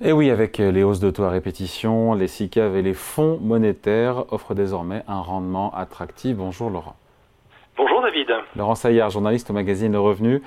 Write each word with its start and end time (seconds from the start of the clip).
Et 0.00 0.12
oui, 0.12 0.30
avec 0.30 0.58
les 0.58 0.84
hausses 0.84 1.00
de 1.00 1.10
taux 1.10 1.24
à 1.24 1.30
répétition, 1.30 2.14
les 2.14 2.28
SICAV 2.28 2.76
et 2.76 2.82
les 2.82 2.94
fonds 2.94 3.36
monétaires 3.42 4.32
offrent 4.32 4.54
désormais 4.54 5.02
un 5.08 5.20
rendement 5.20 5.74
attractif. 5.74 6.36
Bonjour 6.36 6.70
Laurent. 6.70 6.94
Bonjour 7.76 8.00
David. 8.02 8.28
Laurent 8.54 8.76
Saillard, 8.76 9.10
journaliste 9.10 9.50
au 9.50 9.54
magazine 9.54 9.90
Le 9.90 9.98
Revenu. 9.98 10.40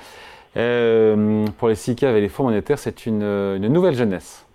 Euh, 0.56 1.46
pour 1.60 1.68
les 1.68 1.75
SICAV 1.75 2.16
et 2.16 2.21
les 2.21 2.29
fonds 2.29 2.46
monétaires, 2.46 2.79
c'est 2.79 3.06
une, 3.06 3.57
nouvelle 3.57 3.96
jeunesse. 3.96 4.48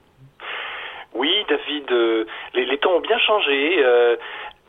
Oui, 1.14 1.30
David, 1.46 1.92
euh, 1.92 2.24
les, 2.54 2.78
temps 2.78 2.92
ont 2.96 3.00
bien 3.00 3.18
changé. 3.18 3.76
Euh, 3.84 4.16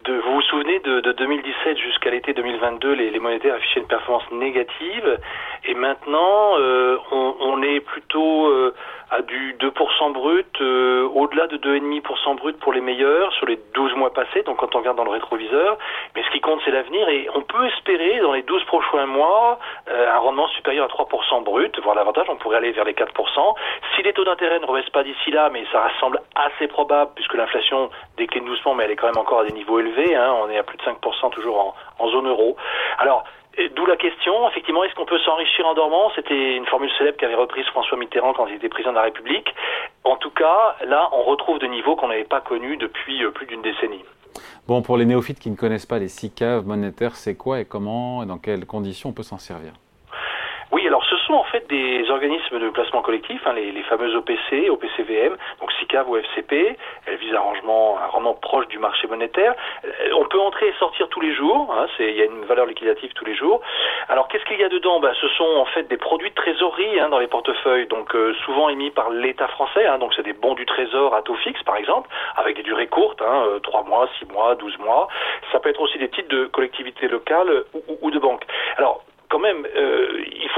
vous 0.10 0.34
vous 0.34 0.42
souvenez 0.42 0.80
de, 0.80 1.12
2017 1.12 1.78
jusqu'à 1.78 2.10
l'été 2.10 2.34
2022, 2.34 2.94
les, 2.94 3.20
monétaires 3.20 3.56
affichaient 3.56 3.80
une 3.80 3.88
performance 3.88 4.30
négative, 4.32 5.20
et 5.66 5.74
maintenant 5.74 6.56
on, 7.12 7.36
on, 7.40 7.62
est 7.62 7.80
plutôt 7.80 8.52
à 9.10 9.22
du 9.22 9.56
2% 9.60 10.12
brut, 10.12 10.62
euh, 10.62 11.08
au-delà 11.16 11.48
de 11.48 11.58
2,5% 11.58 12.36
brut 12.36 12.60
pour 12.60 12.74
les 12.74 12.82
meilleurs 12.82 13.32
sur 13.34 13.46
les 13.46 13.58
12 13.74 13.96
mois 13.96 14.12
passés, 14.12 14.44
donc 14.44 14.58
quand 14.58 14.76
on 14.76 14.80
regarde 14.80 14.98
dans 14.98 15.06
le 15.06 15.12
rétroviseur. 15.12 15.78
Mais 16.16 16.24
ce 16.24 16.30
qui 16.32 16.42
compte, 16.42 16.60
c'est 16.66 16.72
l'avenir. 16.72 17.08
Et 17.08 17.30
on 17.34 17.42
peut 17.42 17.68
espérer 17.68 18.20
dans 18.20 18.34
les 18.34 18.42
12 18.42 18.64
prochains 18.66 19.06
mois 19.06 19.60
euh, 19.90 20.14
un 20.14 20.18
rendement 20.18 20.48
supérieur 20.50 20.86
à 20.86 21.04
3% 21.04 21.44
brut, 21.44 21.80
voire 21.82 21.96
davantage, 21.96 22.26
on 22.30 22.36
pourrait 22.36 22.58
aller 22.58 22.72
vers 22.72 22.84
les 22.84 22.94
4%. 22.94 23.08
Si 23.96 24.04
les 24.04 24.12
taux 24.12 24.26
d'intérêt 24.26 24.60
ne 24.60 24.66
rebaissent 24.66 24.90
pas 24.90 25.04
d'ici 25.04 25.32
là, 25.32 25.50
mais 25.52 25.64
ça 25.72 25.90
semble 26.00 26.20
assez 26.36 26.68
probable 26.68 27.12
puisque 27.16 27.36
l'inflation 27.36 27.90
décline 28.18 28.46
doucement, 28.46 28.76
mais 28.76 28.84
elle 28.84 28.92
est 28.92 28.96
quand 28.98 29.08
même 29.08 29.18
encore 29.18 29.40
à 29.40 29.46
des 29.46 29.54
niveaux 29.54 29.80
élevés, 29.80 29.97
hein, 30.16 30.34
on 30.44 30.50
est 30.50 30.58
à 30.58 30.64
plus 30.64 30.78
de 30.78 30.84
5% 30.84 31.32
toujours 31.32 31.60
en, 31.60 31.76
en 32.00 32.10
zone 32.10 32.28
euro. 32.28 32.56
Alors, 33.00 33.24
D'où 33.76 33.88
la 33.88 33.98
question, 33.98 34.48
effectivement, 34.50 34.84
est-ce 34.84 34.94
qu'on 34.94 35.08
peut 35.08 35.18
s'enrichir 35.18 35.66
en 35.66 35.74
dormant? 35.74 36.12
C'était 36.16 36.56
une 36.56 36.68
formule 36.68 36.92
célèbre 36.96 37.18
qu'avait 37.18 37.34
reprise 37.34 37.66
François 37.66 37.98
Mitterrand 37.98 38.34
quand 38.34 38.46
il 38.46 38.54
était 38.54 38.70
président 38.70 38.92
de 38.92 38.98
la 38.98 39.02
République. 39.02 39.52
En 40.04 40.16
tout 40.16 40.30
cas, 40.30 40.76
là, 40.86 41.10
on 41.12 41.24
retrouve 41.24 41.58
des 41.58 41.68
niveaux 41.68 41.96
qu'on 41.96 42.10
n'avait 42.10 42.24
pas 42.24 42.40
connus 42.40 42.78
depuis 42.78 43.24
euh, 43.24 43.32
plus 43.32 43.48
d'une 43.48 43.64
décennie. 43.64 44.06
Bon, 44.68 44.84
pour 44.84 44.96
les 44.96 45.06
néophytes 45.06 45.40
qui 45.40 45.50
ne 45.50 45.56
connaissent 45.56 45.88
pas 45.88 45.98
les 45.98 46.08
six 46.08 46.32
caves 46.32 46.68
monétaires, 46.68 47.16
c'est 47.16 47.36
quoi 47.36 47.60
et 47.60 47.66
comment 47.66 48.22
et 48.22 48.28
dans 48.28 48.38
quelles 48.38 48.68
conditions 48.68 49.10
on 49.10 49.14
peut 49.14 49.24
s'en 49.24 49.40
servir? 49.40 49.72
Oui, 50.72 50.86
alors 50.86 51.04
ce 51.06 51.16
sont 51.20 51.34
en 51.34 51.46
fait 51.46 51.66
des 51.70 52.10
organismes 52.10 52.60
de 52.60 52.70
placement 52.70 53.02
collectif, 53.02 53.42
hein, 53.46 53.54
les, 53.54 53.72
les, 53.72 53.84
fameuses 53.84 54.16
OPC, 54.16 54.70
OPCVM, 54.70 55.38
donc 55.62 55.72
SICAV 55.80 56.10
ou 56.10 56.18
FCP. 56.18 56.78
Elles 57.06 57.18
visent 57.18 57.36
un 57.36 57.40
rangement, 57.40 57.98
un 57.98 58.08
rendement 58.08 58.34
proche 58.34 58.68
du 58.68 58.78
marché 58.78 59.08
monétaire. 59.08 59.56
Euh, 59.86 60.10
on 60.18 60.26
peut 60.26 60.40
entrer 60.40 60.68
et 60.68 60.74
sortir 60.74 61.08
tous 61.08 61.22
les 61.22 61.34
jours. 61.34 61.74
Hein, 61.74 61.88
il 62.00 62.18
y 62.18 62.22
a 62.22 62.26
une 62.26 62.44
valeur 62.46 62.66
liquidative 62.66 63.14
tous 63.14 63.24
les 63.24 63.36
jours. 63.36 63.62
Alors 64.10 64.28
qu'est-ce 64.28 64.44
qu'il 64.44 64.60
y 64.60 64.64
a 64.64 64.70
dedans? 64.70 65.00
Ben, 65.00 65.14
Ce 65.22 65.28
sont 65.30 65.56
en 65.58 65.66
fait 65.66 65.84
des 65.84 65.98
produits 65.98 66.32
de 66.32 66.36
trésorerie 66.36 67.00
hein, 67.00 67.08
dans 67.10 67.20
les 67.20 67.28
portefeuilles, 67.28 67.88
donc 67.88 68.14
euh, 68.14 68.34
souvent 68.46 68.68
émis 68.68 68.92
par 68.92 69.10
l'État 69.10 69.48
français. 69.48 69.86
Hein, 69.86 70.00
donc 70.00 70.14
c'est 70.16 70.24
des 70.24 70.34
bons 70.34 70.56
du 70.56 70.66
trésor 70.66 71.16
à 71.16 71.22
taux 71.22 71.36
fixe, 71.36 71.64
par 71.64 71.78
exemple, 71.78 72.10
avec 72.36 72.58
des 72.58 72.64
durées 72.64 72.88
courtes, 72.88 73.22
hein, 73.22 73.46
3 73.64 73.82
euh, 73.82 73.84
mois, 73.86 74.10
6 74.20 74.26
mois, 74.34 74.56
12 74.56 74.80
mois. 74.80 75.08
Ça 75.54 75.60
peut 75.60 75.70
être 75.70 75.82
aussi 75.82 75.98
des 75.98 76.10
titres 76.10 76.30
de 76.30 76.46
collectivités 76.48 77.08
locales 77.08 77.64
ou, 77.74 77.98
ou 78.02 78.12
de 78.12 78.20
banques. 78.20 78.44
Alors 78.76 79.04
quand 79.30 79.40
même, 79.40 79.68
euh, 79.76 80.07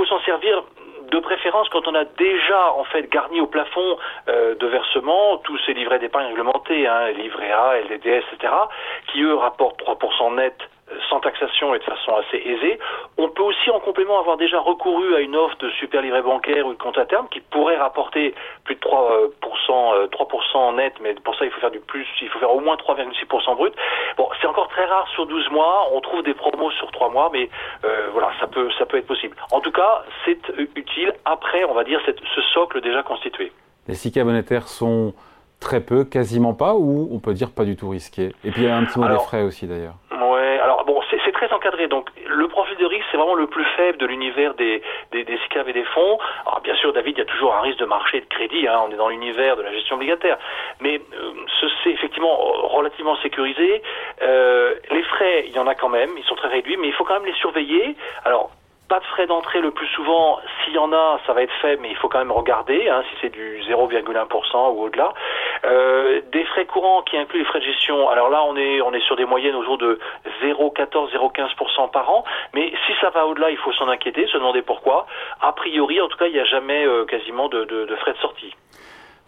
s'en 0.09 0.19
servir 0.21 0.63
de 1.11 1.19
préférence 1.19 1.69
quand 1.69 1.87
on 1.87 1.95
a 1.95 2.05
déjà 2.05 2.73
en 2.73 2.83
fait 2.83 3.09
garni 3.09 3.41
au 3.41 3.47
plafond 3.47 3.97
euh, 4.27 4.55
de 4.55 4.67
versement 4.67 5.37
tous 5.37 5.57
ces 5.65 5.73
livrets 5.73 5.99
d'épargne 5.99 6.27
réglementés, 6.27 6.87
hein, 6.87 7.11
livrets 7.11 7.51
A, 7.51 7.79
LDDS, 7.81 8.23
etc., 8.33 8.53
qui 9.11 9.21
eux 9.21 9.35
rapportent 9.35 9.81
3% 9.81 10.35
net 10.35 10.55
sans 11.09 11.19
taxation 11.19 11.73
et 11.75 11.79
de 11.79 11.83
façon 11.83 12.15
assez 12.15 12.37
aisée. 12.37 12.79
On 13.17 13.29
peut 13.29 13.43
aussi 13.43 13.69
en 13.69 13.79
complément 13.79 14.19
avoir 14.19 14.37
déjà 14.37 14.59
recouru 14.59 15.15
à 15.15 15.19
une 15.19 15.35
offre 15.35 15.57
de 15.57 15.69
super 15.71 16.01
livret 16.01 16.21
bancaire 16.21 16.65
ou 16.65 16.73
de 16.73 16.77
compte 16.77 16.97
à 16.97 17.05
terme 17.05 17.27
qui 17.29 17.39
pourrait 17.39 17.77
rapporter 17.77 18.33
plus 18.63 18.75
de 18.75 18.79
3%, 18.81 20.07
3% 20.09 20.09
euh, 20.09 20.75
net, 20.75 20.93
mais 21.01 21.13
pour 21.15 21.35
ça 21.35 21.45
il 21.45 21.51
faut 21.51 21.59
faire 21.59 21.71
du 21.71 21.79
plus, 21.79 22.07
il 22.21 22.29
faut 22.29 22.39
faire 22.39 22.53
au 22.53 22.59
moins 22.59 22.75
3,6% 22.75 23.55
brut. 23.55 23.73
Bon, 24.17 24.27
c'est 24.41 24.47
encore 24.47 24.67
très 24.69 24.85
rare 24.85 25.07
sur 25.09 25.25
12 25.25 25.49
mois, 25.51 25.89
on 25.93 26.01
trouve 26.01 26.23
des 26.23 26.33
promos 26.33 26.71
sur 26.71 26.91
3 26.91 27.09
mois, 27.09 27.29
mais 27.31 27.49
euh, 27.85 28.09
voilà, 28.11 28.31
ça 28.39 28.47
peut, 28.47 28.69
ça 28.77 28.85
peut 28.85 28.97
être 28.97 29.07
possible. 29.07 29.35
En 29.51 29.61
tout 29.61 29.71
cas, 29.71 30.03
c'est 30.25 30.39
utile 30.75 31.13
après, 31.25 31.63
on 31.65 31.73
va 31.73 31.83
dire, 31.83 31.99
cette, 32.05 32.19
ce 32.35 32.41
socle 32.53 32.81
déjà 32.81 33.03
constitué. 33.03 33.51
Les 33.87 33.95
SICA 33.95 34.23
monétaires 34.23 34.67
sont 34.67 35.13
très 35.59 35.81
peu, 35.81 36.03
quasiment 36.05 36.53
pas, 36.53 36.73
ou 36.75 37.09
on 37.11 37.19
peut 37.19 37.33
dire 37.33 37.51
pas 37.51 37.65
du 37.65 37.75
tout 37.75 37.89
risqué? 37.89 38.33
Et 38.43 38.51
puis 38.51 38.63
il 38.63 38.67
y 38.67 38.69
a 38.69 38.77
un 38.77 38.85
petit 38.85 38.99
mot 38.99 39.07
des 39.07 39.19
frais 39.19 39.43
aussi 39.43 39.67
d'ailleurs 39.67 39.95
très 41.31 41.51
encadré. 41.53 41.87
Donc 41.87 42.09
le 42.27 42.47
profil 42.47 42.77
de 42.77 42.85
risque, 42.85 43.05
c'est 43.11 43.17
vraiment 43.17 43.35
le 43.35 43.47
plus 43.47 43.65
faible 43.77 43.97
de 43.97 44.05
l'univers 44.05 44.53
des, 44.55 44.81
des, 45.11 45.23
des 45.23 45.39
et 45.67 45.73
des 45.73 45.83
fonds. 45.85 46.19
Alors 46.45 46.61
bien 46.61 46.75
sûr, 46.75 46.93
David, 46.93 47.17
il 47.17 47.19
y 47.19 47.23
a 47.23 47.25
toujours 47.25 47.53
un 47.55 47.61
risque 47.61 47.79
de 47.79 47.85
marché 47.85 48.21
de 48.21 48.25
crédit. 48.25 48.67
Hein. 48.67 48.81
On 48.87 48.91
est 48.91 48.97
dans 48.97 49.09
l'univers 49.09 49.55
de 49.57 49.61
la 49.61 49.71
gestion 49.71 49.95
obligataire. 49.95 50.37
Mais 50.79 50.97
euh, 50.97 51.31
ce 51.59 51.67
c'est 51.83 51.91
effectivement 51.91 52.35
relativement 52.35 53.15
sécurisé. 53.17 53.81
Euh, 54.21 54.75
les 54.91 55.03
frais, 55.03 55.45
il 55.47 55.53
y 55.53 55.59
en 55.59 55.67
a 55.67 55.75
quand 55.75 55.89
même. 55.89 56.09
Ils 56.17 56.23
sont 56.25 56.35
très 56.35 56.49
réduits, 56.49 56.77
mais 56.77 56.87
il 56.87 56.93
faut 56.93 57.03
quand 57.03 57.15
même 57.15 57.25
les 57.25 57.33
surveiller. 57.33 57.95
Alors 58.25 58.51
pas 58.89 58.99
de 58.99 59.05
frais 59.05 59.27
d'entrée 59.27 59.61
le 59.61 59.71
plus 59.71 59.87
souvent. 59.87 60.39
S'il 60.63 60.73
y 60.73 60.77
en 60.79 60.91
a, 60.91 61.19
ça 61.25 61.33
va 61.33 61.43
être 61.43 61.53
faible, 61.61 61.83
mais 61.83 61.91
il 61.91 61.95
faut 61.95 62.09
quand 62.09 62.17
même 62.17 62.31
regarder 62.31 62.89
hein, 62.89 63.03
si 63.09 63.15
c'est 63.21 63.29
du 63.29 63.61
0,1% 63.69 64.73
ou 64.73 64.81
au-delà. 64.81 65.13
Euh, 65.63 66.21
des 66.31 66.43
frais 66.45 66.65
courants 66.65 67.03
qui 67.03 67.15
incluent 67.15 67.39
les 67.39 67.45
frais 67.45 67.59
de 67.59 67.65
gestion. 67.65 68.09
Alors 68.09 68.29
là, 68.29 68.43
on 68.43 68.55
est 68.57 68.81
on 68.81 68.91
est 68.93 69.05
sur 69.05 69.15
des 69.15 69.25
moyennes 69.25 69.55
autour 69.55 69.77
de 69.77 69.99
0,14, 70.43 71.11
0,15% 71.11 71.91
par 71.91 72.09
an. 72.09 72.23
Mais 72.53 72.71
si 72.87 72.93
ça 72.99 73.11
va 73.11 73.27
au-delà, 73.27 73.51
il 73.51 73.57
faut 73.57 73.71
s'en 73.73 73.87
inquiéter, 73.87 74.27
se 74.27 74.37
demander 74.37 74.63
pourquoi. 74.63 75.05
A 75.41 75.51
priori, 75.53 76.01
en 76.01 76.07
tout 76.07 76.17
cas, 76.17 76.25
il 76.25 76.33
n'y 76.33 76.39
a 76.39 76.45
jamais 76.45 76.85
euh, 76.85 77.05
quasiment 77.05 77.47
de, 77.47 77.65
de, 77.65 77.95
frais 77.97 78.13
de 78.13 78.17
sortie. 78.17 78.53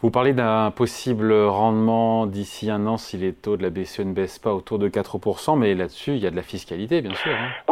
Vous 0.01 0.09
parlez 0.09 0.33
d'un 0.33 0.71
possible 0.71 1.31
rendement 1.31 2.25
d'ici 2.25 2.71
un 2.71 2.88
an 2.88 2.97
si 2.97 3.17
les 3.17 3.33
taux 3.33 3.55
de 3.55 3.61
la 3.61 3.69
BCE 3.69 4.00
ne 4.00 4.13
baissent 4.13 4.39
pas 4.39 4.51
autour 4.51 4.79
de 4.79 4.89
4%, 4.89 5.59
mais 5.59 5.75
là-dessus, 5.75 6.13
il 6.13 6.17
y 6.17 6.25
a 6.25 6.31
de 6.31 6.35
la 6.35 6.41
fiscalité, 6.41 7.01
bien 7.01 7.13
sûr. 7.13 7.31
Hein. 7.31 7.70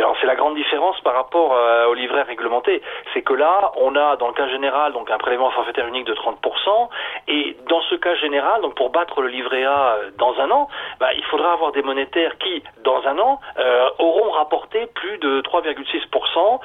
Alors 0.00 0.16
c'est 0.20 0.26
la 0.26 0.34
grande 0.34 0.54
différence 0.54 0.98
par 1.02 1.14
rapport 1.14 1.54
euh, 1.54 1.86
au 1.86 1.94
livret 1.94 2.22
réglementé, 2.22 2.82
c'est 3.12 3.22
que 3.22 3.34
là, 3.34 3.72
on 3.76 3.94
a 3.96 4.16
dans 4.16 4.28
le 4.28 4.34
cas 4.34 4.48
général 4.48 4.92
donc 4.92 5.10
un 5.10 5.18
prélèvement 5.18 5.50
forfaitaire 5.50 5.86
unique 5.86 6.06
de 6.06 6.14
30%, 6.14 6.88
et 7.28 7.56
dans 7.68 7.82
ce 7.82 7.94
cas 7.96 8.14
général, 8.14 8.62
donc 8.62 8.74
pour 8.74 8.90
battre 8.90 9.20
le 9.20 9.28
livret 9.28 9.64
A 9.64 9.96
euh, 9.96 10.10
dans 10.16 10.38
un 10.40 10.50
an, 10.50 10.68
bah, 10.98 11.12
il 11.14 11.24
faudra 11.24 11.52
avoir 11.52 11.72
des 11.72 11.82
monétaires 11.82 12.38
qui, 12.38 12.62
dans 12.82 13.06
un 13.06 13.18
an, 13.18 13.40
euh, 13.58 13.90
auront 13.98 14.30
rapporté 14.30 14.86
plus 14.94 15.18
de 15.18 15.42
3,6% 15.42 16.60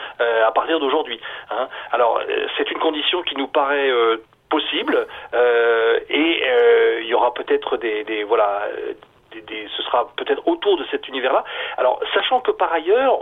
à 0.47 0.51
partir 0.51 0.79
d'aujourd'hui. 0.79 1.19
Hein. 1.51 1.67
Alors 1.91 2.19
c'est 2.57 2.69
une 2.71 2.79
condition 2.79 3.21
qui 3.23 3.35
nous 3.35 3.47
paraît 3.47 3.91
possible 4.49 5.07
et 6.09 6.43
il 7.01 7.07
y 7.07 7.13
aura 7.13 7.33
peut-être 7.33 7.77
des, 7.77 8.03
des 8.03 8.23
voilà 8.23 8.63
ce 9.75 9.83
sera 9.83 10.09
peut-être 10.15 10.47
autour 10.47 10.77
de 10.77 10.85
cet 10.91 11.07
univers-là. 11.07 11.43
Alors, 11.77 11.99
sachant 12.13 12.39
que 12.41 12.51
par 12.51 12.71
ailleurs, 12.71 13.19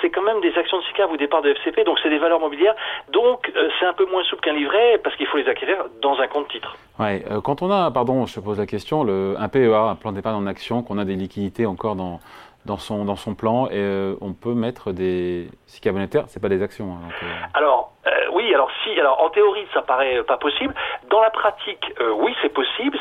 c'est 0.00 0.10
quand 0.10 0.22
même 0.22 0.40
des 0.40 0.56
actions 0.56 0.78
de 0.78 0.82
SICAV 0.84 1.12
au 1.12 1.16
départ 1.16 1.42
de 1.42 1.50
FCP, 1.50 1.84
donc 1.84 1.98
c'est 2.02 2.10
des 2.10 2.18
valeurs 2.18 2.40
mobilières, 2.40 2.74
donc 3.12 3.50
euh, 3.54 3.68
c'est 3.78 3.86
un 3.86 3.92
peu 3.92 4.06
moins 4.06 4.22
souple 4.24 4.42
qu'un 4.42 4.52
livret 4.52 5.00
parce 5.02 5.16
qu'il 5.16 5.26
faut 5.26 5.38
les 5.38 5.48
acquérir 5.48 5.76
dans 6.00 6.18
un 6.18 6.26
compte 6.26 6.48
titre. 6.48 6.76
Ouais, 6.98 7.24
euh, 7.30 7.40
quand 7.40 7.62
on 7.62 7.70
a, 7.70 7.90
pardon, 7.90 8.26
je 8.26 8.40
pose 8.40 8.58
la 8.58 8.66
question, 8.66 9.04
le, 9.04 9.34
un 9.38 9.48
PEA, 9.48 9.90
un 9.90 9.94
plan 9.94 10.12
d'épargne 10.12 10.36
en 10.36 10.46
action, 10.46 10.82
qu'on 10.82 10.98
a 10.98 11.04
des 11.04 11.14
liquidités 11.14 11.66
encore 11.66 11.96
dans, 11.96 12.20
dans 12.66 12.78
son, 12.78 13.04
dans 13.04 13.16
son 13.16 13.34
plan 13.34 13.66
et 13.66 13.72
euh, 13.74 14.14
on 14.20 14.32
peut 14.32 14.54
mettre 14.54 14.92
des 14.92 15.48
SICAV 15.66 15.94
monétaires, 15.94 16.24
c'est 16.28 16.40
pas 16.40 16.48
des 16.48 16.62
actions. 16.62 16.92
Hein, 16.92 17.26
alors, 17.54 17.92
oui, 18.32 18.52
alors 18.54 18.70
si, 18.82 18.98
alors 18.98 19.22
en 19.22 19.30
théorie 19.30 19.66
ça 19.72 19.82
paraît 19.82 20.22
pas 20.24 20.36
possible. 20.36 20.74
Dans 21.10 21.20
la 21.20 21.30
pratique, 21.30 21.92
oui 22.18 22.34
c'est 22.42 22.52
possible. 22.52 22.98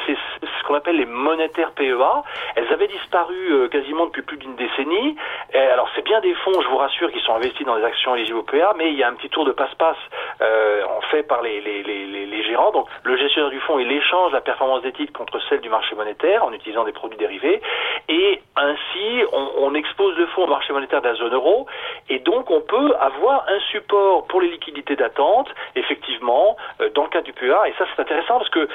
Qu'on 0.71 0.77
appelle 0.77 0.95
les 0.95 1.05
monétaires 1.05 1.71
PEA. 1.71 2.23
Elles 2.55 2.71
avaient 2.71 2.87
disparu 2.87 3.35
euh, 3.51 3.67
quasiment 3.67 4.05
depuis 4.05 4.21
plus 4.21 4.37
d'une 4.37 4.55
décennie. 4.55 5.17
alors 5.53 5.89
c'est 5.93 6.01
bien 6.01 6.21
des 6.21 6.33
fonds, 6.33 6.61
je 6.61 6.67
vous 6.69 6.77
rassure, 6.77 7.11
qui 7.11 7.19
sont 7.19 7.35
investis 7.35 7.65
dans 7.65 7.75
des 7.75 7.83
actions 7.83 8.15
éligibles 8.15 8.37
au 8.37 8.43
PEA, 8.43 8.73
mais 8.77 8.89
il 8.89 8.97
y 8.97 9.03
a 9.03 9.09
un 9.09 9.13
petit 9.15 9.27
tour 9.27 9.43
de 9.43 9.51
passe-passe 9.51 9.97
euh, 10.41 10.81
en 10.85 11.01
fait 11.01 11.23
par 11.23 11.41
les, 11.41 11.59
les, 11.59 11.83
les, 11.83 12.25
les, 12.25 12.43
gérants. 12.43 12.71
Donc 12.71 12.87
le 13.03 13.17
gestionnaire 13.17 13.51
du 13.51 13.59
fonds, 13.59 13.79
il 13.79 13.91
échange 13.91 14.31
la 14.31 14.39
performance 14.39 14.81
des 14.81 14.93
titres 14.93 15.11
contre 15.11 15.41
celle 15.49 15.59
du 15.59 15.67
marché 15.67 15.93
monétaire 15.93 16.45
en 16.45 16.53
utilisant 16.53 16.85
des 16.85 16.93
produits 16.93 17.17
dérivés. 17.17 17.61
Et 18.07 18.20
on, 19.31 19.73
expose 19.73 20.17
le 20.17 20.25
fonds 20.27 20.43
au 20.43 20.47
marché 20.47 20.73
monétaire 20.73 21.01
de 21.01 21.07
la 21.07 21.15
zone 21.15 21.33
euro. 21.33 21.65
Et 22.09 22.19
donc 22.19 22.51
on 22.51 22.61
peut 22.61 22.93
avoir 22.99 23.45
un 23.47 23.59
support 23.71 24.25
pour 24.27 24.41
les 24.41 24.49
liquidités 24.49 24.95
d'attente, 24.95 25.47
effectivement, 25.75 26.57
euh, 26.81 26.89
dans 26.93 27.03
le 27.03 27.09
cas 27.09 27.21
du 27.21 27.31
PEA. 27.31 27.67
Et 27.67 27.73
ça 27.77 27.85
c'est 27.95 28.01
intéressant 28.01 28.37
parce 28.37 28.49
que, 28.49 28.67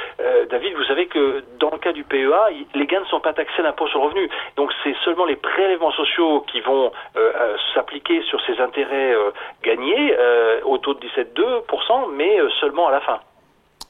David, 0.50 0.74
vous 0.74 0.84
savez 0.84 1.06
que 1.06 1.44
dans 1.58 1.70
le 1.70 1.78
cas 1.78 1.92
du 1.92 2.04
PEA, 2.04 2.50
les 2.74 2.86
gains 2.86 3.00
ne 3.00 3.06
sont 3.06 3.20
pas 3.20 3.32
taxés 3.32 3.60
à 3.60 3.62
l'impôt 3.62 3.86
sur 3.88 4.00
le 4.00 4.06
revenu. 4.06 4.30
Donc 4.56 4.72
c'est 4.82 4.94
seulement 5.04 5.24
les 5.24 5.36
prélèvements 5.36 5.92
sociaux 5.92 6.44
qui 6.50 6.60
vont 6.60 6.90
euh, 7.16 7.32
euh, 7.34 7.56
s'appliquer 7.74 8.22
sur 8.22 8.40
ces 8.46 8.60
intérêts 8.60 9.14
euh, 9.14 9.30
gagnés 9.62 10.16
au 10.64 10.78
taux 10.78 10.94
de 10.94 11.00
17,2%, 11.00 12.12
mais 12.14 12.38
seulement 12.60 12.88
à 12.88 12.92
la 12.92 13.00
fin. 13.00 13.18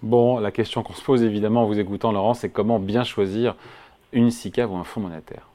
Bon, 0.02 0.38
la 0.38 0.50
question 0.50 0.82
qu'on 0.82 0.92
se 0.92 1.04
pose 1.04 1.24
évidemment 1.24 1.62
en 1.62 1.66
vous 1.66 1.80
écoutant, 1.80 2.12
Laurent, 2.12 2.34
c'est 2.34 2.52
comment 2.52 2.78
bien 2.78 3.04
choisir 3.04 3.54
une 4.12 4.30
SICAV 4.30 4.72
ou 4.72 4.76
un 4.76 4.84
fonds 4.84 5.00
monétaire? 5.00 5.48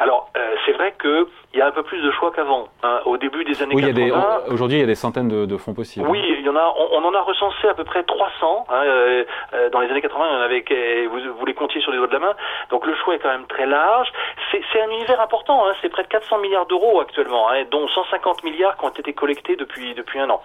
Alors 0.00 0.30
c'est 0.64 0.72
vrai 0.72 0.94
qu'il 1.00 1.26
y 1.54 1.60
a 1.60 1.66
un 1.66 1.70
peu 1.70 1.82
plus 1.82 2.02
de 2.02 2.10
choix 2.12 2.30
qu'avant. 2.30 2.68
Hein. 2.82 3.00
Au 3.04 3.16
début 3.16 3.44
des 3.44 3.62
années 3.62 3.74
oui, 3.74 3.82
80... 3.82 4.40
Aujourd'hui, 4.50 4.78
il 4.78 4.80
y 4.80 4.84
a 4.84 4.86
des 4.86 4.94
centaines 4.94 5.28
de, 5.28 5.56
fonds 5.56 5.74
possibles. 5.74 6.06
Oui, 6.08 6.20
il 6.38 6.44
y 6.44 6.48
en 6.48 6.56
a, 6.56 6.74
on, 6.92 7.04
en 7.04 7.14
a 7.14 7.20
recensé 7.20 7.68
à 7.68 7.74
peu 7.74 7.84
près 7.84 8.02
300. 8.02 8.66
Hein, 8.68 9.24
dans 9.72 9.80
les 9.80 9.90
années 9.90 10.02
80, 10.02 10.24
il 10.26 10.32
y 10.32 10.36
en 10.36 10.40
avait, 10.40 11.06
vous, 11.06 11.34
vous 11.38 11.46
les 11.46 11.54
comptiez 11.54 11.80
sur 11.80 11.90
les 11.90 11.98
doigts 11.98 12.06
de 12.06 12.12
la 12.12 12.18
main. 12.18 12.34
Donc 12.70 12.86
le 12.86 12.94
choix 12.96 13.14
est 13.14 13.18
quand 13.18 13.30
même 13.30 13.46
très 13.46 13.66
large. 13.66 14.12
C'est 14.50 14.80
un 14.80 14.90
univers 14.90 15.20
important. 15.20 15.66
Hein. 15.66 15.74
C'est 15.80 15.88
près 15.88 16.02
de 16.02 16.08
400 16.08 16.38
milliards 16.38 16.66
d'euros 16.66 17.00
actuellement, 17.00 17.48
hein, 17.50 17.64
dont 17.70 17.86
150 17.86 18.44
milliards 18.44 18.76
qui 18.76 18.84
ont 18.84 18.90
été 18.90 19.12
collectés 19.12 19.56
depuis, 19.56 19.94
depuis 19.94 20.18
un 20.18 20.30
an. 20.30 20.42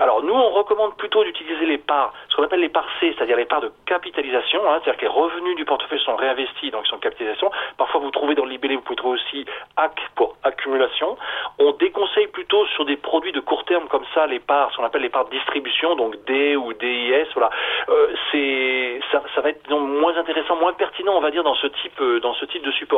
alors 0.00 0.22
nous, 0.22 0.34
on 0.34 0.50
recommande 0.50 0.96
plutôt 0.96 1.22
d'utiliser 1.24 1.66
les 1.66 1.78
parts, 1.78 2.12
ce 2.28 2.36
qu'on 2.36 2.42
appelle 2.42 2.60
les 2.60 2.68
parts 2.68 2.88
C, 3.00 3.14
c'est-à-dire 3.16 3.36
les 3.36 3.44
parts 3.44 3.60
de 3.60 3.72
capitalisation, 3.86 4.60
c'est-à-dire 4.64 4.96
que 4.96 5.02
les 5.02 5.08
revenus 5.08 5.56
du 5.56 5.64
portefeuille 5.64 6.00
sont 6.00 6.16
réinvestis, 6.16 6.70
donc 6.70 6.82
ils 6.86 6.90
sont 6.90 6.98
capitalisation. 6.98 7.50
Parfois, 7.76 8.00
vous 8.00 8.10
trouvez 8.10 8.34
dans 8.34 8.44
le 8.44 8.50
libellé, 8.50 8.76
vous 8.76 8.82
pouvez 8.82 8.96
trouver 8.96 9.14
aussi 9.20 9.44
AC 9.76 9.94
pour 10.14 10.36
accumulation. 10.42 11.16
On 11.58 11.72
déconseille 11.72 12.28
plutôt 12.28 12.66
sur 12.68 12.84
des 12.84 12.96
produits 12.96 13.32
de 13.32 13.40
court 13.40 13.64
terme 13.64 13.86
comme 13.88 14.04
ça, 14.14 14.26
les 14.26 14.40
parts, 14.40 14.70
ce 14.72 14.76
qu'on 14.76 14.84
appelle 14.84 15.02
les 15.02 15.08
parts 15.08 15.26
de 15.26 15.30
distribution, 15.30 15.96
donc 15.96 16.16
D 16.24 16.56
ou 16.56 16.72
DIS, 16.72 17.28
voilà. 17.34 17.50
Euh, 17.88 18.08
c'est 18.30 19.00
ça, 19.12 19.22
ça, 19.34 19.40
va 19.40 19.50
être 19.50 19.68
moins 19.70 20.16
intéressant, 20.16 20.56
moins 20.56 20.72
pertinent, 20.72 21.14
on 21.16 21.20
va 21.20 21.30
dire, 21.30 21.44
dans 21.44 21.54
ce 21.54 21.66
type, 21.66 22.00
euh, 22.00 22.20
dans 22.20 22.34
ce 22.34 22.44
type 22.46 22.64
de 22.64 22.72
support. 22.72 22.93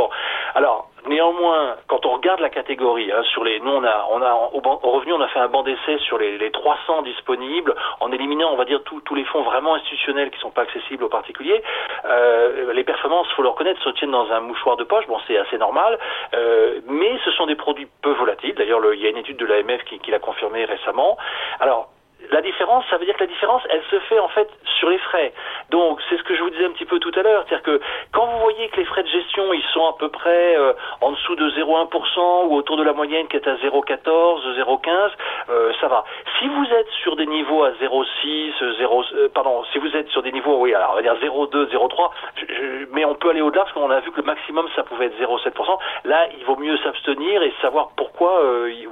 Alors, 0.55 0.89
néanmoins, 1.07 1.77
quand 1.87 2.07
on 2.07 2.15
regarde 2.15 2.41
la 2.41 2.51
catégorie, 2.51 3.11
hein, 3.13 3.23
sur 3.33 3.45
les, 3.45 3.61
nous 3.61 3.71
on 3.71 3.85
a, 3.85 4.07
on 4.11 4.23
a 4.23 4.51
au, 4.53 4.91
revenu, 4.91 5.13
on 5.13 5.21
a 5.21 5.29
fait 5.29 5.39
un 5.39 5.49
banc 5.49 5.63
d'essai 5.63 5.99
sur 5.99 6.19
les, 6.19 6.39
les 6.39 6.51
300 6.51 7.03
disponibles, 7.03 7.75
en 8.01 8.11
éliminant, 8.13 8.53
on 8.53 8.57
va 8.57 8.65
dire, 8.65 8.81
tous 8.83 9.15
les 9.15 9.25
fonds 9.25 9.43
vraiment 9.43 9.75
institutionnels 9.75 10.31
qui 10.31 10.39
sont 10.39 10.51
pas 10.51 10.63
accessibles 10.63 11.05
aux 11.05 11.09
particuliers. 11.09 11.63
Euh, 12.05 12.73
les 12.73 12.85
performances, 12.85 13.29
faut 13.33 13.43
le 13.43 13.49
reconnaître, 13.49 13.83
se 13.83 13.91
tiennent 13.91 14.11
dans 14.11 14.31
un 14.31 14.41
mouchoir 14.41 14.77
de 14.77 14.85
poche. 14.85 15.07
Bon, 15.07 15.19
c'est 15.27 15.37
assez 15.37 15.59
normal, 15.59 15.99
euh, 16.35 16.81
mais 16.89 17.19
ce 17.25 17.31
sont 17.33 17.47
des 17.47 17.57
produits 17.57 17.89
peu 18.03 18.13
volatiles. 18.13 18.55
D'ailleurs, 18.55 18.81
il 18.95 19.01
y 19.01 19.07
a 19.07 19.11
une 19.11 19.19
étude 19.19 19.37
de 19.37 19.47
l'AMF 19.47 19.85
qui, 19.85 19.99
qui 19.99 20.11
l'a 20.11 20.19
confirmé 20.19 20.65
récemment. 20.65 21.17
Alors, 21.61 21.89
la 22.31 22.41
différence, 22.43 22.85
ça 22.91 22.97
veut 22.97 23.05
dire 23.05 23.15
que 23.17 23.25
la 23.25 23.31
différence, 23.31 23.63
elle 23.71 23.83
se 23.91 23.99
fait 24.01 24.19
en 24.19 24.29
fait 24.29 24.49
sur 24.79 24.89
les 24.91 24.99
frais. 24.99 25.33
Donc 25.71 26.01
c'est 26.09 26.17
ce 26.17 26.23
que 26.23 26.35
je 26.35 26.43
vous 26.43 26.51
disais 26.51 26.65
un 26.65 26.71
petit 26.71 26.85
peu 26.85 26.99
tout 26.99 27.13
à 27.17 27.23
l'heure, 27.23 27.45
c'est-à-dire 27.47 27.65
que 27.65 27.81
quand 28.13 28.27
vous 28.27 28.39
voyez 28.41 28.69
que 28.69 28.77
les 28.77 28.85
frais 28.85 29.03
de 29.03 29.09
gestion, 29.09 29.53
ils 29.53 29.65
sont 29.73 29.87
à 29.87 29.95
peu 29.99 30.09
près 30.09 30.57
euh, 30.57 30.73
en 31.01 31.13
dessous 31.13 31.37
de 31.37 31.51
0,1% 31.51 32.47
ou 32.47 32.55
autour 32.55 32.77
de 32.77 32.83
la 32.83 32.93
moyenne 32.93 33.27
qui 33.29 33.37
est 33.37 33.49
à 33.49 33.55
0,14, 33.57 34.59
0,15, 34.59 35.11
euh, 35.51 35.73
ça 35.81 35.89
va. 35.89 36.05
Si 36.39 36.49
vous 36.49 36.65
êtes 36.65 36.89
sur 37.03 37.17
des 37.17 37.27
niveaux 37.27 37.65
à 37.65 37.71
0,6, 37.73 38.77
0, 38.79 39.05
euh, 39.15 39.29
pardon, 39.35 39.65
si 39.73 39.79
vous 39.79 39.95
êtes 39.97 40.09
sur 40.09 40.23
des 40.23 40.33
niveaux, 40.33 40.59
oui, 40.59 40.75
alors 40.75 40.93
on 40.93 40.97
va 40.97 41.03
dire 41.03 41.15
0,2, 41.15 41.71
0,3, 41.71 42.11
mais 42.93 43.05
on 43.05 43.15
peut 43.15 43.31
aller 43.31 43.43
au-delà 43.43 43.63
parce 43.63 43.73
qu'on 43.73 43.91
a 43.91 44.01
vu 44.01 44.11
que 44.11 44.21
le 44.21 44.27
maximum 44.27 44.69
ça 44.75 44.83
pouvait 44.83 45.07
être 45.07 45.19
0,7%. 45.21 45.79
Là, 46.05 46.29
il 46.39 46.45
vaut 46.45 46.57
mieux 46.57 46.77
s'abstenir 46.79 47.43
et 47.43 47.53
savoir 47.61 47.91
pourquoi 47.97 48.41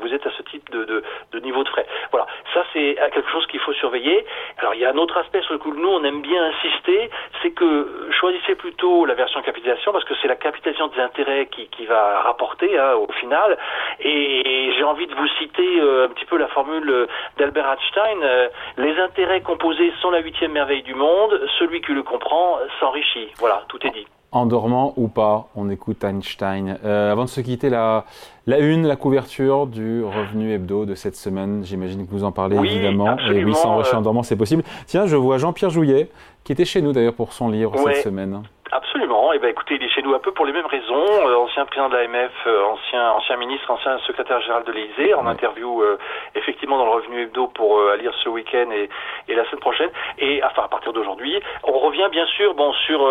vous 0.00 0.14
êtes 0.14 0.26
à 0.26 0.30
ce 0.30 0.42
type 0.42 0.70
de, 0.70 0.84
de, 0.84 1.02
de 1.32 1.40
niveau 1.40 1.62
de 1.62 1.68
frais. 1.68 1.86
Voilà, 2.10 2.26
ça 2.52 2.64
c'est 2.72 2.96
quelque 3.12 3.23
chose 3.30 3.46
qu'il 3.46 3.60
faut 3.60 3.72
surveiller. 3.74 4.24
Alors 4.58 4.74
il 4.74 4.80
y 4.80 4.84
a 4.84 4.90
un 4.90 4.96
autre 4.96 5.16
aspect 5.18 5.42
sur 5.42 5.54
lequel 5.54 5.74
nous 5.74 5.88
on 5.88 6.04
aime 6.04 6.22
bien 6.22 6.44
insister, 6.44 7.10
c'est 7.42 7.50
que 7.50 8.08
choisissez 8.18 8.54
plutôt 8.54 9.04
la 9.06 9.14
version 9.14 9.42
capitalisation 9.42 9.92
parce 9.92 10.04
que 10.04 10.14
c'est 10.20 10.28
la 10.28 10.36
capitalisation 10.36 10.88
des 10.88 11.00
intérêts 11.00 11.46
qui, 11.46 11.68
qui 11.68 11.86
va 11.86 12.20
rapporter 12.22 12.78
hein, 12.78 12.94
au 12.94 13.10
final. 13.12 13.58
Et 14.00 14.72
j'ai 14.76 14.84
envie 14.84 15.06
de 15.06 15.14
vous 15.14 15.28
citer 15.38 15.80
euh, 15.80 16.06
un 16.06 16.08
petit 16.08 16.24
peu 16.24 16.36
la 16.36 16.48
formule 16.48 17.08
d'Albert 17.38 17.70
Einstein 17.70 18.22
euh, 18.22 18.48
les 18.76 18.98
intérêts 18.98 19.42
composés 19.42 19.92
sont 20.00 20.10
la 20.10 20.20
huitième 20.20 20.52
merveille 20.52 20.82
du 20.82 20.94
monde. 20.94 21.40
Celui 21.58 21.80
qui 21.80 21.92
le 21.92 22.02
comprend 22.02 22.58
s'enrichit. 22.80 23.32
Voilà, 23.38 23.64
tout 23.68 23.84
est 23.86 23.90
dit 23.90 24.06
en 24.34 24.46
dormant 24.46 24.92
ou 24.96 25.08
pas, 25.08 25.46
on 25.54 25.70
écoute 25.70 26.02
Einstein. 26.02 26.78
Euh, 26.84 27.12
avant 27.12 27.24
de 27.24 27.28
se 27.28 27.40
quitter, 27.40 27.70
la, 27.70 28.04
la 28.46 28.58
une, 28.58 28.86
la 28.86 28.96
couverture 28.96 29.66
du 29.66 30.02
revenu 30.02 30.52
hebdo 30.52 30.84
de 30.84 30.94
cette 30.94 31.16
semaine, 31.16 31.62
j'imagine 31.64 32.04
que 32.06 32.10
vous 32.10 32.24
en 32.24 32.32
parlez 32.32 32.56
évidemment. 32.56 33.16
Et 33.32 33.44
oui, 33.44 33.54
s'enrichir 33.54 33.98
en 33.98 34.02
dormant, 34.02 34.24
c'est 34.24 34.36
possible. 34.36 34.64
Tiens, 34.86 35.06
je 35.06 35.16
vois 35.16 35.38
Jean-Pierre 35.38 35.70
Jouillet, 35.70 36.10
qui 36.42 36.52
était 36.52 36.64
chez 36.64 36.82
nous 36.82 36.92
d'ailleurs 36.92 37.14
pour 37.14 37.32
son 37.32 37.48
livre 37.48 37.76
cette 37.78 38.02
semaine. 38.02 38.42
Absolument. 38.74 39.32
Et 39.32 39.36
eh 39.36 39.38
ben 39.38 39.50
écoutez, 39.50 39.76
il 39.76 39.84
est 39.84 39.88
chez 39.88 40.02
nous 40.02 40.14
un 40.14 40.18
peu 40.18 40.32
pour 40.32 40.46
les 40.46 40.52
mêmes 40.52 40.66
raisons. 40.66 41.06
Euh, 41.06 41.36
ancien 41.36 41.64
président 41.64 41.88
de 41.88 41.94
l'AMF, 41.94 42.32
euh, 42.48 42.64
ancien 42.64 43.12
ancien 43.12 43.36
ministre, 43.36 43.70
ancien 43.70 43.98
secrétaire 43.98 44.40
général 44.40 44.64
de 44.64 44.72
l'Élysée, 44.72 45.14
en 45.14 45.28
interview 45.28 45.80
euh, 45.80 45.96
effectivement 46.34 46.78
dans 46.78 46.86
le 46.86 46.90
Revenu 46.90 47.22
Hebdo 47.22 47.46
pour 47.48 47.80
à 47.88 47.96
lire 47.96 48.12
ce 48.24 48.28
week-end 48.28 48.70
et, 48.72 48.88
et, 49.28 49.34
la 49.36 49.44
semaine 49.44 49.60
prochaine. 49.60 49.90
Et 50.18 50.42
enfin 50.42 50.62
à 50.64 50.68
partir 50.68 50.92
d'aujourd'hui, 50.92 51.40
on 51.62 51.78
revient 51.78 52.08
bien 52.10 52.26
sûr 52.26 52.54
bon 52.54 52.72
sur 52.72 53.08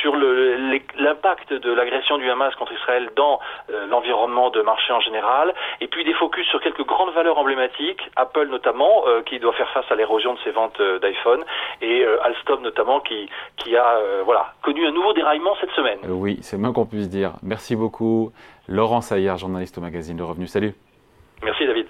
sur 0.00 0.14
l'impact 0.98 1.52
de 1.52 1.72
l'agression 1.72 2.18
du 2.18 2.30
Hamas 2.30 2.54
contre 2.56 2.72
Israël 2.72 3.10
dans 3.16 3.40
l'environnement 3.88 4.50
de 4.50 4.62
marché 4.62 4.92
en 4.92 5.00
général, 5.00 5.54
et 5.80 5.88
puis 5.88 6.04
des 6.04 6.14
focus 6.14 6.46
sur 6.48 6.60
quelques 6.60 6.84
grandes 6.86 7.12
valeurs 7.14 7.38
emblématiques, 7.38 8.02
Apple 8.16 8.48
notamment, 8.48 9.04
qui 9.26 9.38
doit 9.38 9.52
faire 9.52 9.70
face 9.70 9.90
à 9.90 9.94
l'érosion 9.94 10.34
de 10.34 10.38
ses 10.44 10.50
ventes 10.50 10.80
d'iPhone, 11.00 11.44
et 11.80 12.04
Alstom 12.22 12.62
notamment 12.62 13.00
qui 13.00 13.28
qui 13.56 13.76
a 13.76 13.98
voilà 14.24 14.54
connu 14.62 14.86
un 14.86 14.92
nouveau 14.92 15.12
déraillement 15.12 15.54
cette 15.60 15.70
semaine. 15.72 15.98
Euh, 16.04 16.12
oui, 16.12 16.38
c'est 16.42 16.56
moins 16.56 16.72
qu'on 16.72 16.86
puisse 16.86 17.08
dire. 17.08 17.32
Merci 17.42 17.76
beaucoup. 17.76 18.32
Laurent 18.68 19.00
Saillard, 19.00 19.38
journaliste 19.38 19.78
au 19.78 19.80
magazine 19.80 20.16
Le 20.16 20.24
Revenu. 20.24 20.46
Salut. 20.46 20.74
Merci 21.42 21.66
David. 21.66 21.86